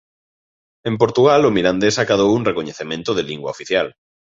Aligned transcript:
En 0.89 0.95
Portugal 1.01 1.41
o 1.49 1.53
Mirandés 1.57 1.95
acadou 2.03 2.29
un 2.39 2.43
recoñecemento 2.49 3.11
de 3.13 3.23
lingua 3.29 3.53
oficial. 3.55 3.87